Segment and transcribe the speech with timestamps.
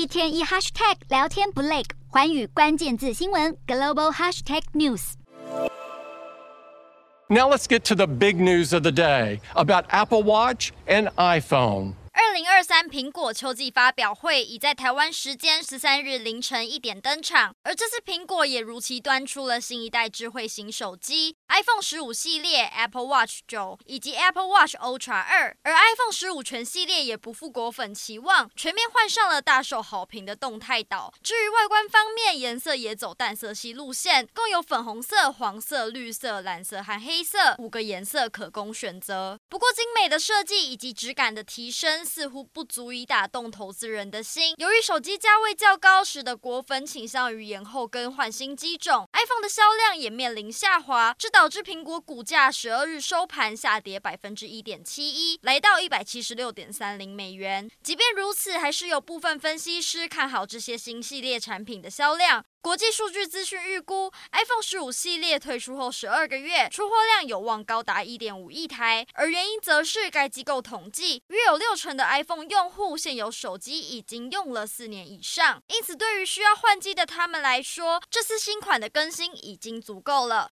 [0.00, 9.40] 一天一 hashtag 聊天不累，寰宇关键字新闻 global hashtag news。Now let's get to the big news of the day
[9.54, 11.92] about Apple Watch and iPhone.
[12.22, 31.14] 二零二三苹果秋季发表会已在台湾时间十三日凌晨一点登场，而这次苹果也如期端出了新一代智慧型手机 iPhone 十五系列、Apple Watch 九以及 Apple Watch Ultra 二，而 iPhone 十五全系列也不负果粉期望，全面换上了大受好评的动态岛。
[31.22, 39.39] 至于外观方面，颜色也走淡色系路线，共有粉红色、黄色、绿色、蓝色和黑色五个颜色可供选择。
[39.50, 44.54] 不过精美的设计以及质感的提升，似乎不足以打动投资人的心。
[44.58, 57.68] 由于手机价位较高，使得果粉倾向于延后更换新机种，iPhone 的销量也面临下滑，这导致苹果股价十二日收盘下跌百分之一点七一，来到一百七十六点三零美元。
[57.82, 62.44] 即便如此，还是有部分分析师看好这些新系列产品的销量。
[62.62, 69.06] 国际数据资讯预估，iPhone 十五系列推出后十二个月，出货量有望高达一点五亿台。
[69.14, 80.48] 而原因则是该机构统计，约有六成的 iPhone 用户现有手机已经用了四年以上，因此对于需要换机的他们来说，这次新款的更新已经足够了。